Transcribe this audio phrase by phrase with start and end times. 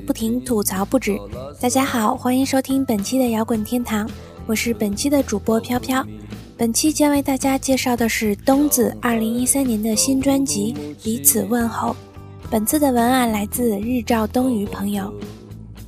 [0.00, 1.18] 不停，吐槽不止。
[1.60, 4.08] 大家好，欢迎收听本期的摇滚天堂，
[4.46, 6.04] 我是本期的主播飘飘。
[6.56, 10.74] 本期将为大家介绍的是东子二零一三年的新专辑
[11.04, 11.90] 《彼此问候》。
[12.50, 15.12] 本次的文案来自日照东隅朋友。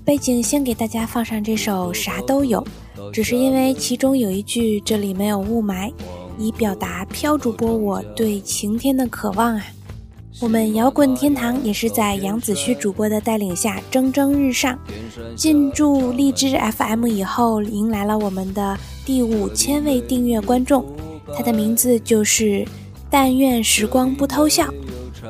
[0.05, 2.65] 背景先给大家放上这首《啥都有》，
[3.13, 5.93] 只是因为其中有一句“这里没有雾霾”，
[6.39, 9.65] 以表达飘主播我对晴天的渴望啊。
[10.41, 14.79] 我们摇滚天堂也是在杨子旭主播的带领下蒸蒸日上。
[15.37, 20.83] 进驻荔枝 FM 以后，迎来了我们的第五千位订阅观众，
[21.37, 22.67] 他的名字就是
[23.11, 24.73] “但愿时光不偷笑”。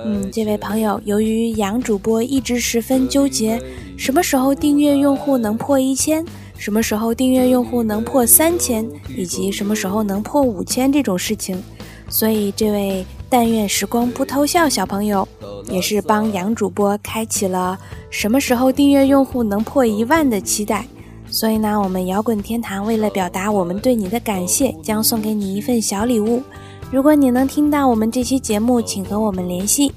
[0.04, 3.60] 嗯，这位朋友，由于杨主播一直十分纠结，
[3.96, 6.24] 什么时候订阅用户能破一千，
[6.56, 11.60] 什么时候订阅用户能破三千，以及什么时候能破五千这种事情，
[12.08, 13.04] 所以这位。
[13.30, 15.26] 但愿时光不偷笑，小朋友
[15.68, 17.78] 也是帮杨主播开启了
[18.10, 20.84] 什么时候订阅用户能破一万的期待。
[21.30, 26.42] 所以呢，我们摇滚天堂为了表达我们对你的感谢，将送给你一份小礼物。
[26.90, 29.92] 如果你能听到我们这期节目，请和我们联系。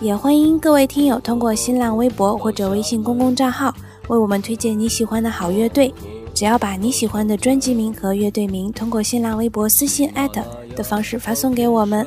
[0.00, 3.74] 也欢迎各位听友通过新浪微博或者微信公共账号
[4.06, 5.92] 为我们推荐你喜欢的好乐队。
[6.32, 10.42] 只要把你喜欢的专辑名和乐队名通过新浪微博私信艾特
[10.76, 12.06] 的方式发送给我们。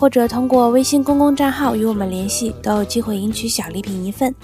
[0.00, 4.34] 或者通过微信公共账号与我们联系，都有机会赢取小礼品一份。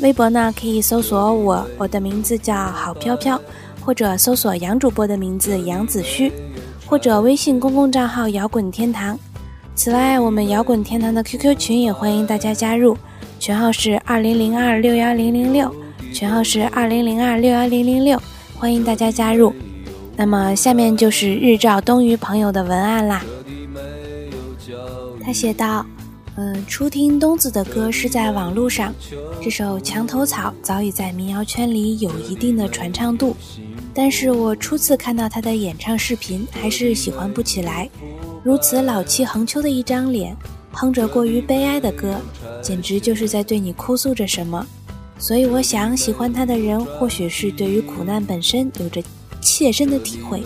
[0.00, 3.40] 微博呢，可以搜索我，我的名字叫好飘飘，
[3.80, 6.32] 或者搜索杨主播的名字杨子虚，
[6.86, 9.16] 或者微信公共账号摇滚天堂。
[9.76, 12.98] 此外，我们摇滚天堂的 QQ 群也欢迎大家加入，
[13.38, 15.72] 群号是二零零二六幺零零六，
[16.12, 18.20] 群号是二零零二六幺零零六，
[18.58, 19.54] 欢迎大家加入。
[20.16, 23.22] 那么下面就是日照东隅朋友的文案啦。
[25.30, 25.86] 他写道
[26.34, 28.92] ：“嗯，初听东子的歌是在网络上，
[29.40, 33.36] 这首《墙头草》早已在民谣圈里有一定的传唱度。
[33.94, 37.88] 但是我初次看到他的演唱视频，还是喜欢不起来。
[38.42, 40.36] 如此老气横秋的一张脸，
[40.72, 42.16] 哼着过于悲哀的歌，
[42.60, 44.66] 简直就是在对你哭诉着什么。
[45.16, 49.00] 所以我想，喜欢他的人，或许是对于苦难本身有着
[49.40, 50.42] 切身的体会，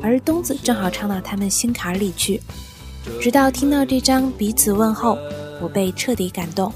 [0.00, 2.40] 而东子正好唱到他们心坎里去。”
[3.20, 5.18] 直到听到这张彼此问候，
[5.60, 6.72] 我被彻底感动。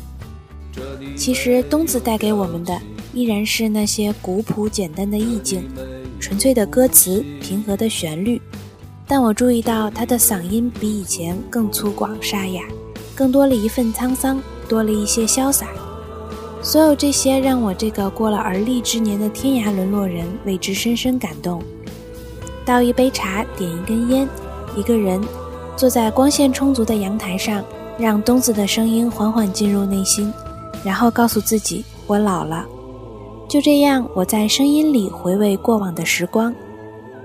[1.17, 2.81] 其实东子带给我们的
[3.13, 5.69] 依然是那些古朴简单的意境，
[6.19, 8.41] 纯粹的歌词，平和的旋律。
[9.07, 12.63] 但我注意到他的嗓音比以前更粗犷沙哑，
[13.15, 15.67] 更多了一份沧桑，多了一些潇洒。
[16.63, 21.61] 所有这些让我这个过了而立之年的天涯沦落人为之深深感动。
[22.65, 24.29] 倒一杯茶，点一根烟，
[24.77, 25.21] 一个人。
[25.77, 27.65] 坐在光线充足的阳台上，
[27.99, 30.33] 让东子的声音缓缓进入内心，
[30.85, 32.67] 然后告诉自己：“我老了。”
[33.49, 36.55] 就这样，我在声音里回味过往的时光，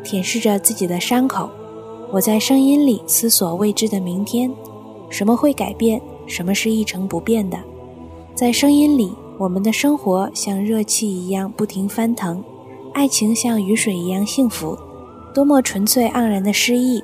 [0.04, 1.50] 舔舐着自己的伤口。
[2.12, 4.52] 我在声音里思索未知的明天，
[5.10, 6.02] 什么会改变？
[6.28, 7.58] 什么是一成不变的？
[8.34, 12.44] 在声音里，我们的生活像热气一样不停翻腾，
[12.94, 14.78] 爱情像雨水一样幸福，
[15.34, 17.04] 多么纯粹盎然的诗意！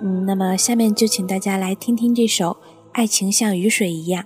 [0.00, 2.50] 嗯，那么下面就请大家来听听这首
[2.92, 4.24] 《爱情像雨水一样》。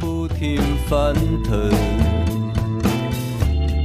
[0.00, 1.14] 不停翻
[1.44, 1.70] 腾，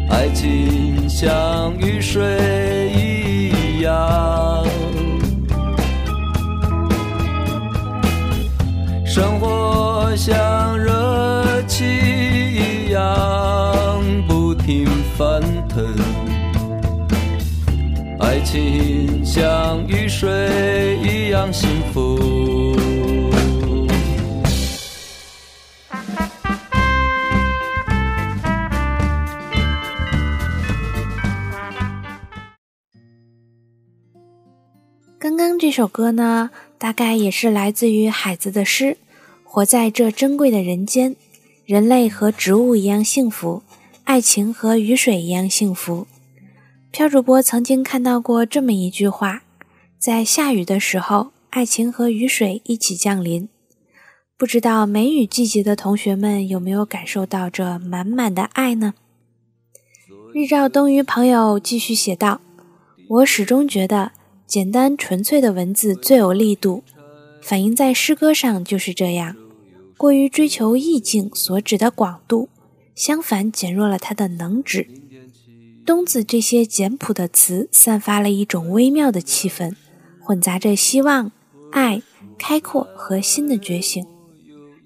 [0.10, 4.66] 爱情像雨水一样，
[9.06, 10.67] 生活像
[18.58, 22.18] 情像雨水一样幸福。
[35.20, 36.50] 刚刚这首歌呢，
[36.80, 38.98] 大概也是来自于海子的诗
[39.46, 41.16] ：“活在这珍贵的人间，
[41.66, 43.62] 人类和植物一样幸福，
[44.06, 46.08] 爱情和雨水一样幸福。”
[46.92, 49.44] 飘主播曾经看到过这么一句话：
[50.00, 53.48] 在下雨的时候，爱情和雨水一起降临。
[54.36, 58.94] 不知道梅雨季节的同学们有没有感受到这满满的爱呢？
[60.34, 62.42] 日照东隅朋友继续写道
[63.10, 64.12] ：“我始终觉得，
[64.48, 66.84] 简单纯粹的文字最有力度，
[67.42, 69.36] 反映在诗歌上就是这样。
[69.98, 72.50] 过于追求意境所指的广度，
[72.96, 74.88] 相反减弱了它的能指。”
[75.88, 79.74] 东子这些简朴的词，散发了一种微妙的气氛，
[80.22, 81.32] 混杂着希望、
[81.72, 82.02] 爱、
[82.38, 84.06] 开阔和新的觉醒。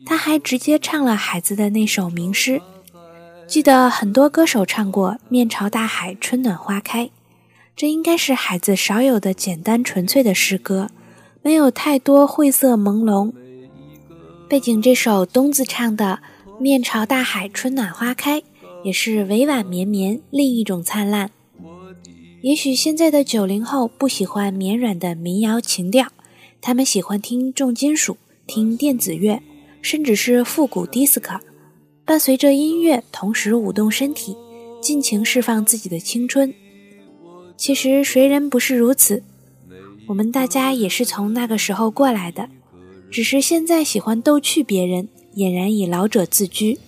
[0.05, 2.61] 他还直接唱了海子的那首名诗。
[3.47, 7.09] 记得很多歌手唱过“面朝大海，春暖花开”，
[7.75, 10.91] 这应该是海子少有的简单纯粹的诗歌，
[11.41, 13.33] 没有太多晦涩朦胧。
[14.47, 16.19] 背景这首东子唱的
[16.61, 18.43] “面朝大海，春暖花开”，
[18.83, 21.31] 也是委婉绵绵，另一种灿烂。
[22.41, 26.07] 也许现在的九零后不喜欢绵软的民谣情调，
[26.59, 28.17] 他们喜欢听重金属、
[28.47, 29.41] 听电子乐，
[29.81, 31.39] 甚至是复古迪斯科。
[32.03, 34.35] 伴随着音乐，同时舞动身体，
[34.81, 36.53] 尽情释放自己的青春。
[37.55, 39.23] 其实谁人不是如此？
[40.07, 42.49] 我们大家也是从那个时候过来的，
[43.11, 46.79] 只是现在喜欢逗趣别人，俨然以老者自居。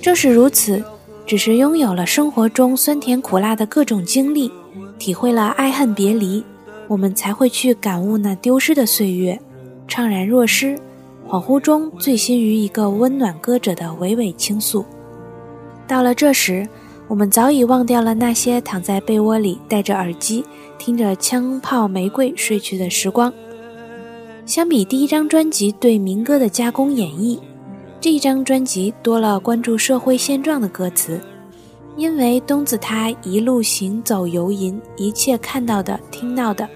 [0.00, 0.84] 正是如此，
[1.28, 4.50] 只是拥有了生活中酸甜苦辣的各种经历，
[4.98, 6.42] 体会了爱恨别离，
[6.86, 9.38] 我们才会去感悟那丢失的岁月，
[9.86, 10.80] 怅然若失。
[11.28, 14.82] 恍惚中醉心于一个温暖歌者的娓娓倾诉。
[15.86, 16.66] 到了这时，
[17.08, 20.42] 我们早已忘掉了那些躺在被窝里戴着耳机
[20.78, 23.30] 听着枪炮玫瑰睡去的时光。
[24.46, 27.38] 相比第一张专辑对民歌的加工演绎，
[28.00, 31.20] 这张专辑多了关注社会现状的歌词。
[31.96, 36.68] 因为东子他一路行走游吟，一切看到的、听到的，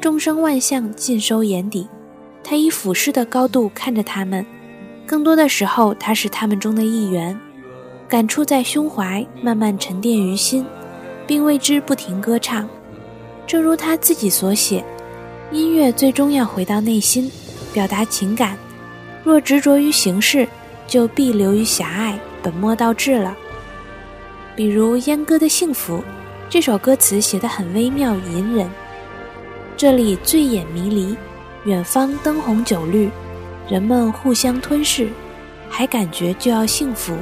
[0.00, 1.86] 众生万象尽收眼底。
[2.42, 4.44] 他以俯视的高度看着他们，
[5.06, 7.38] 更多的时候，他是他们中的一员，
[8.08, 10.64] 感触在胸怀，慢慢沉淀于心，
[11.26, 12.66] 并为之不停歌唱。
[13.46, 14.82] 正如他自己所写，
[15.52, 17.30] 音乐最终要回到内心，
[17.74, 18.56] 表达情感。
[19.22, 20.48] 若执着于形式，
[20.90, 23.34] 就必流于狭隘，本末倒置了。
[24.56, 26.02] 比如阉割的幸福，
[26.48, 28.68] 这首歌词写得很微妙隐忍，
[29.76, 31.16] 这里醉眼迷离。
[31.64, 33.08] 远方灯红酒绿，
[33.68, 35.10] 人们互相吞噬，
[35.68, 37.14] 还感觉就要幸福。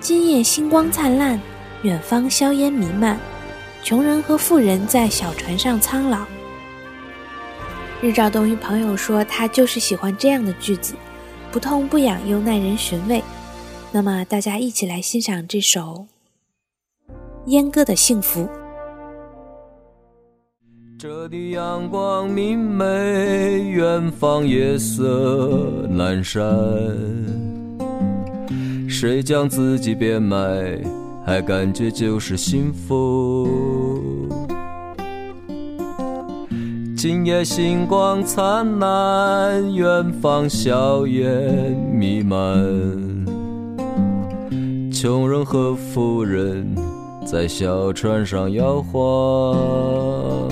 [0.00, 1.38] 今夜星光灿烂，
[1.82, 3.16] 远方硝烟弥漫，
[3.84, 6.24] 穷人和富人在小船上苍老。
[8.00, 10.94] 日照东与朋友说，他就是喜欢这样的句子，
[11.52, 13.22] 不痛不痒又耐人寻味。
[13.92, 16.06] 那么，大家一起来欣赏这首
[17.50, 18.40] 《阉割的幸福》。
[20.98, 26.42] 这里阳光明媚，远方夜色阑珊。
[28.88, 30.80] 谁将自己变卖，
[31.22, 33.46] 还感觉就是幸福。
[37.02, 42.38] 今夜星光灿烂，远方硝烟弥漫。
[44.92, 46.64] 穷人和富人
[47.26, 50.48] 在小船上摇晃。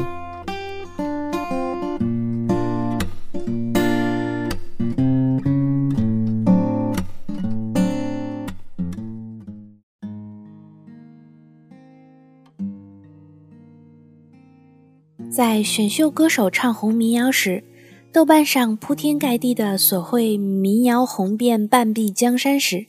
[15.40, 17.64] 在选秀歌手唱红民谣时，
[18.12, 22.85] 豆瓣上铺天盖地的所谓民谣红遍半壁江山时，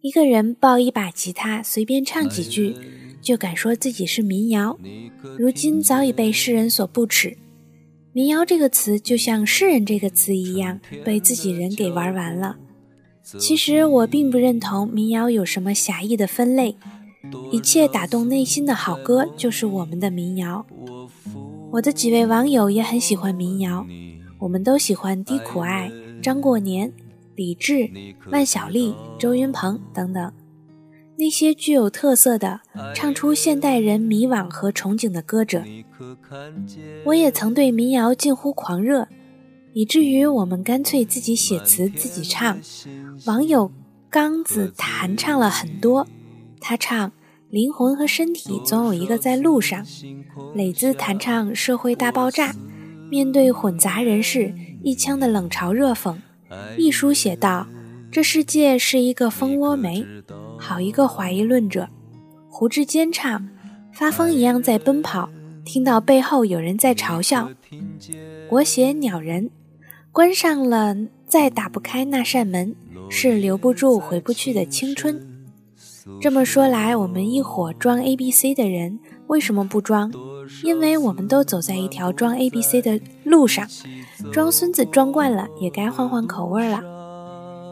[0.00, 2.74] 一个人抱一把吉他随便唱几句，
[3.22, 4.76] 就敢说自己是民谣，
[5.38, 7.38] 如今早已被世人所不齿。
[8.12, 12.56] 民谣这个词就像诗人这个词一样，被自己人给玩完了。
[13.38, 16.74] 其实我并不认同民谣有什么狭义的分类，
[17.52, 20.66] 一切打动内心的好歌就是我们的民谣。
[21.76, 23.86] 我的几位网友也很喜欢民谣，
[24.38, 25.92] 我们都喜欢低苦爱、
[26.22, 26.90] 张过年、
[27.34, 27.90] 李志、
[28.30, 30.32] 万晓利、周云鹏等等
[31.18, 32.62] 那些具有特色的、
[32.94, 35.62] 唱出现代人迷惘和憧憬的歌者。
[37.04, 39.06] 我也曾对民谣近乎狂热，
[39.74, 42.58] 以至于我们干脆自己写词自己唱。
[43.26, 43.70] 网友
[44.08, 46.06] 刚子弹唱了很多，
[46.58, 47.12] 他唱。
[47.48, 49.86] 灵魂和身体总有一个在路上。
[50.54, 52.52] 磊子弹唱《社会大爆炸》，
[53.08, 56.16] 面对混杂人士，一腔的冷嘲热讽。
[56.76, 57.68] 一书写道
[58.10, 60.04] ：“这世界是一个蜂窝煤，
[60.58, 61.88] 好一个怀疑论者。”
[62.50, 63.48] 胡志坚唱
[63.94, 65.30] ：“发疯一样在奔跑，
[65.64, 67.48] 听到背后有人在嘲笑。”
[68.50, 69.50] 我写鸟人，
[70.10, 70.96] 关上了
[71.28, 72.74] 再打不开那扇门，
[73.08, 75.35] 是留不住回不去的青春。
[76.20, 80.12] 这么说来，我们一伙装 A B C 的人为什么不装？
[80.62, 83.66] 因为我们都走在一条装 A B C 的路上，
[84.32, 86.80] 装孙子装惯了，也该换换口味了。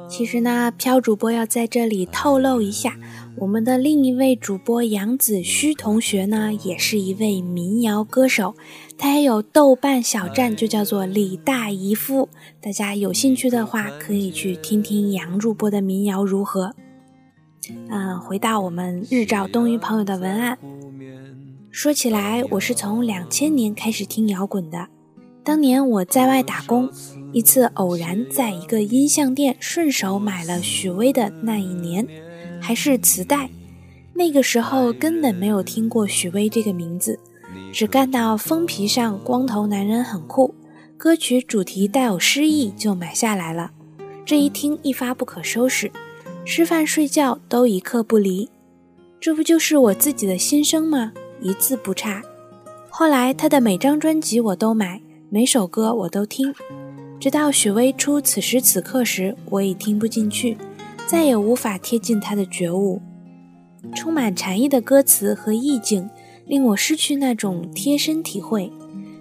[0.09, 2.97] 其实呢，飘主播要在这里透露一下，
[3.39, 8.55] 我们的另一位主播杨子虚同学呢，也是一位民谣歌手，
[8.99, 12.29] 他也有豆瓣小站，就叫做李大姨夫。
[12.61, 16.75] 大家有兴趣的话，可以去听听杨主播的民谣如何。
[17.89, 20.59] 嗯，回到我们日照东鱼朋友的文案，
[21.71, 24.89] 说起来，我是从两千年开始听摇滚的。
[25.43, 26.91] 当年我在外打工，
[27.33, 32.07] 一次偶然在一个音像店顺手买了许巍的《那一年》。
[32.61, 33.51] 还是磁带，
[34.15, 37.21] 那个时候根本没有听过许巍这个名字，
[37.71, 40.55] 只看到封皮上光头男人很酷，
[40.97, 43.73] 歌曲主题带有诗意，就买下来了。
[44.25, 45.93] 这一听一发不可收拾，
[46.45, 48.49] 吃饭睡觉都一刻不离。
[49.19, 51.13] 这不就是我自己的心声吗？
[51.41, 52.23] 一字不差。
[52.91, 56.55] 后来他的每张专辑我都买，每首歌我都听，
[57.19, 60.57] 直到许巍出《此时此刻》时，我已听不进去。
[61.07, 63.01] 再也无法贴近他的觉悟，
[63.95, 66.09] 充满禅意的歌词和意境
[66.47, 68.73] 令我失去那种贴身体会，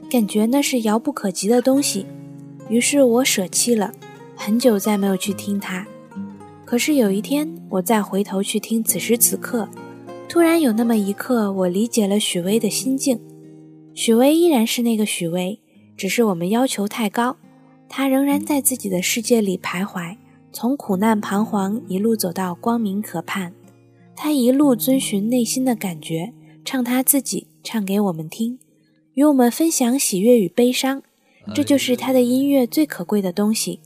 [0.09, 2.05] 感觉那是遥不可及的东西。
[2.69, 3.91] 于是我舍弃了，
[4.35, 5.85] 很久再没有去听他。
[6.73, 9.69] 可是有一天，我再回头去听《此时此刻》，
[10.27, 13.19] 突然有那么一刻，我理解了许巍的心境。
[13.93, 15.59] 许巍依然是那个许巍，
[15.95, 17.37] 只是我们要求太高，
[17.87, 20.17] 他仍然在自己的世界里徘徊。
[20.51, 23.53] 从苦难彷徨一路走到光明可盼，
[24.15, 26.33] 他一路遵循内心的感觉，
[26.65, 28.57] 唱他自己，唱给我们听，
[29.13, 31.03] 与我们分享喜悦与悲伤，
[31.53, 33.79] 这就是他的音乐最可贵的东西。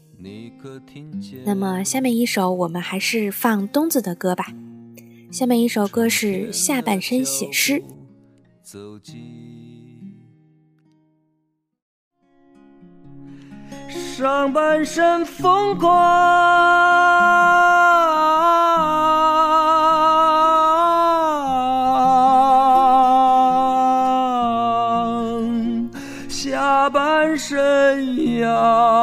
[1.45, 4.47] 那么下面一首我们还是放东子的歌吧。
[5.31, 7.73] 下面一首歌是《下半身写诗》。
[8.63, 9.15] 走进
[14.15, 15.91] 上半身风光，
[26.27, 28.96] 下半身要。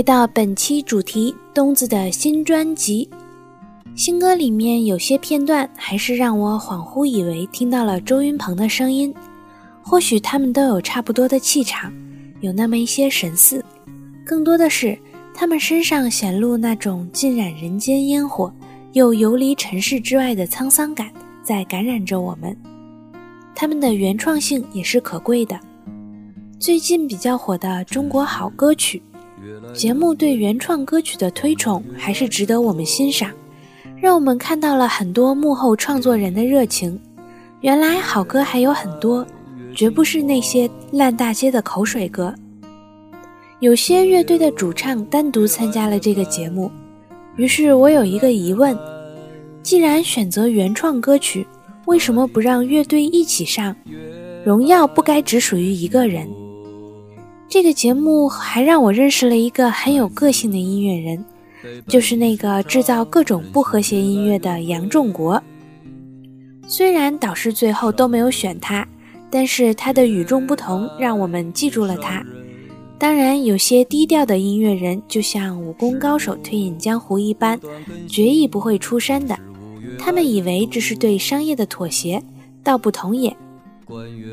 [0.00, 3.06] 回到本期主题，东子的新专辑，
[3.94, 9.14] 新歌里面有些片段还是让我恍惚以为听到了周云鹏的声音。
[9.82, 11.92] 或许他们都有差不多的气场，
[12.40, 13.62] 有那么一些神似，
[14.24, 14.98] 更多的是
[15.34, 18.50] 他们身上显露那种浸染人间烟火，
[18.94, 21.10] 又游离尘世之外的沧桑感，
[21.42, 22.56] 在感染着我们。
[23.54, 25.60] 他们的原创性也是可贵的。
[26.58, 29.02] 最近比较火的《中国好歌曲》。
[29.72, 33.30] 节目对原创歌曲的推崇还是值得我们欣赏，
[34.00, 36.98] 让我们看到了很多幕后创作人的热情。
[37.60, 39.26] 原来好歌还有很多，
[39.74, 42.34] 绝不是那些烂大街的口水歌。
[43.60, 46.70] 有些乐队的主唱单独参加了这个节目，
[47.36, 48.76] 于是我有一个疑问：
[49.62, 51.46] 既然选择原创歌曲，
[51.86, 53.76] 为什么不让乐队一起上？
[54.44, 56.26] 荣耀不该只属于一个人。
[57.50, 61.24] 这个节目还让我认识了一个很有个性的音乐人，
[61.88, 65.42] 就是那个制造各种不和谐音乐的杨仲国。
[66.68, 68.86] 虽然导师最后都没有选他，
[69.28, 72.24] 但是他的与众不同让我们记住了他。
[72.96, 77.58] 当然，有些低调的音乐人就像武功高手退隐江湖一般，
[78.06, 79.36] 决意不会出山的。
[79.98, 82.22] 他们以为这是对商业的妥协，
[82.62, 83.36] 道不同也。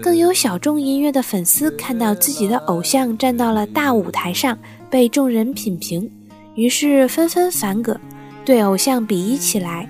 [0.02, 4.58] 更有小众音乐的粉丝看到自己的偶像站到了大舞台上，
[4.90, 6.10] 被众人品评，
[6.56, 8.00] 于是纷纷反戈，
[8.46, 9.88] 对偶像鄙夷起来。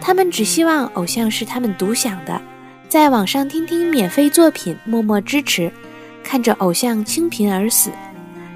[0.00, 2.40] 他们只希望偶像是他们独享的，
[2.88, 5.70] 在网上听听免费作品，默默支持，
[6.24, 7.90] 看着偶像清贫而死，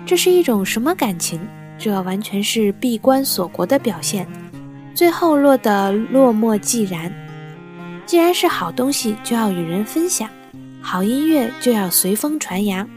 [0.04, 1.38] 这是一种什么感情？
[1.78, 4.26] 这完全是闭关锁国的表现，
[4.94, 7.12] 最后落得落寞寂然。
[8.06, 10.28] 既然是好东西，就要与人分享。
[10.88, 12.88] 好音乐就要随风传扬。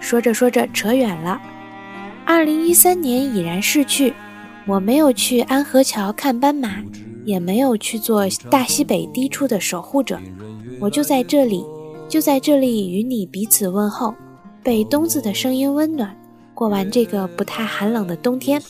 [0.00, 1.40] 说着说着扯远了。
[2.26, 4.12] 二零一三年已然逝去，
[4.66, 6.76] 我没有去安河桥看斑马，
[7.24, 10.20] 也没有去做大西北低处的守护者。
[10.78, 11.64] 我就在这里，
[12.06, 14.14] 就在这里与你彼此问候，
[14.62, 16.14] 被冬子的声音温暖，
[16.52, 18.60] 过完这个不太寒冷的冬天。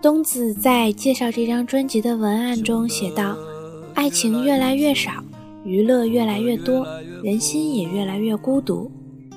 [0.00, 3.36] 冬子在介绍这张专辑的文案中写道
[3.92, 5.12] ：“爱情越来越少。”
[5.68, 6.86] 娱乐越来越多，
[7.22, 8.90] 人心也越来越孤独。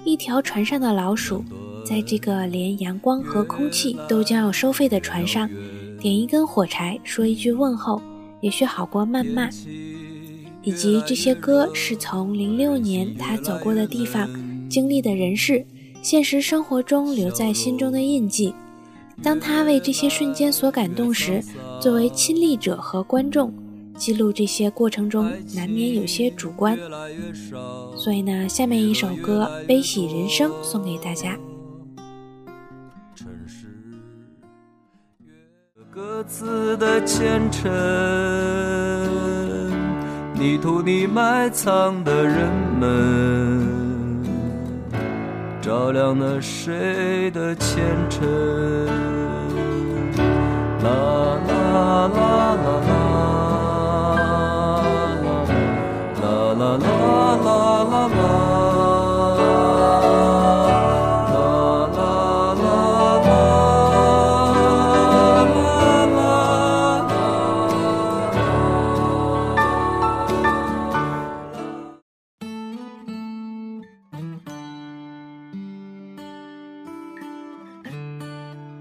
[0.06, 1.44] 一条船上的老鼠，
[1.86, 5.50] 在这个连阳光和空气都将要收费的船上，
[6.00, 8.02] 点一根火柴，说一句问候，
[8.40, 9.50] 也许好过谩骂。
[10.64, 14.30] 以及这些歌是从零六年他走过的地方、
[14.70, 15.66] 经历的人事、
[16.02, 18.54] 现实生活中留在心中的印记。
[19.22, 21.44] 当他为这些瞬间所感动时，
[21.82, 23.54] 作为亲历者和观众，
[23.98, 26.78] 记录这些过程中难免有些主观。
[27.96, 31.38] 所以呢，下面一首歌《悲喜人生》送给大家。
[35.94, 37.70] 各自的前程。
[40.34, 44.24] 泥土里埋藏的人们，
[45.62, 48.26] 照亮了谁的前程？
[50.82, 50.90] 啦
[51.48, 53.31] 啦啦啦啦，啦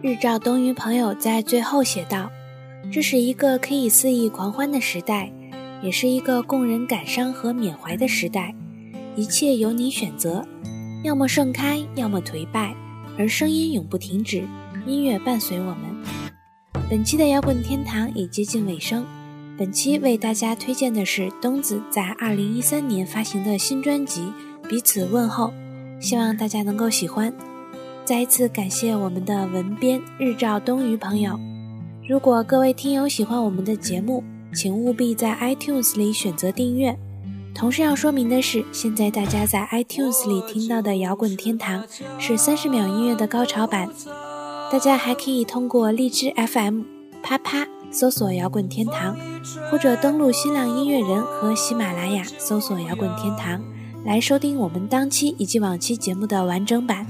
[0.03, 2.31] 日照东隅朋友在最后写道
[2.91, 5.31] ：“这是一个可以肆意狂欢的时代，
[5.83, 8.55] 也是一个供人感伤和缅怀的时代。
[9.15, 10.43] 一切由你选择，
[11.05, 12.75] 要么盛开，要么颓败。
[13.19, 14.43] 而声音永不停止，
[14.87, 15.79] 音乐伴随我们。
[16.89, 19.05] 本期的摇滚天堂已接近尾声，
[19.59, 24.23] 本期为大家推荐的是东子在二零一三年发行的新专辑
[24.67, 25.53] 《彼此问候》，
[26.03, 27.31] 希望大家能够喜欢。”
[28.11, 31.39] 再一次感谢我们的文编日照东隅朋友。
[32.09, 36.99] 如果各位听友喜欢我们的节目，请务必在 iTunes 里选择订阅。
[37.55, 41.85] 同时要说明的是，现在大家在 iTunes 里听到的摇滚天堂
[42.19, 43.89] 是三十秒音乐的高潮版。
[44.73, 46.83] 大家还可以通过荔枝 FM、
[47.23, 49.17] 啪啪搜索摇滚天堂，
[49.71, 53.63] 或者登录新浪音乐人和喜马拉雅搜索摇滚天堂，
[54.05, 57.07] 来收听我们当期以及往期节目的完整版。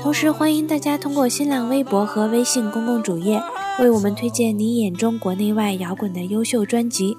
[0.00, 3.42] 同时，欢迎大家通过新浪微博和微信公共主页
[3.78, 7.16] 为我们推荐你眼中国内外摇滚的优秀专辑。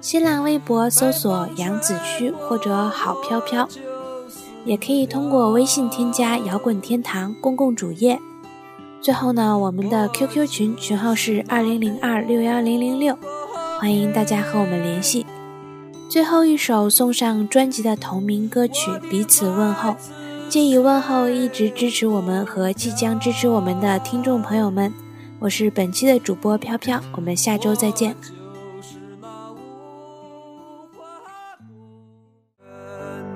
[0.00, 3.68] 新浪微博搜索“杨子区”或者“好飘飘”，
[4.64, 8.18] 也可以通过微信添加“摇滚天堂”公共主页。
[9.00, 13.18] 最后呢，我们的 QQ 群群号是二零零二六幺零零六，
[13.80, 15.24] 欢迎大家和我们联系。
[16.08, 19.90] 最后一首送上专辑的同名歌曲《彼此问候》。
[20.48, 24.90] 借以问候一直支持我们和即将支持我们的听众朋友们，
[25.38, 28.16] 我是本期的主播飘飘，我们下周再见。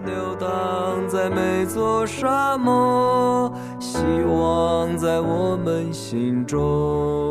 [0.07, 7.22] 流荡在每座沙漠，希望在我们心中。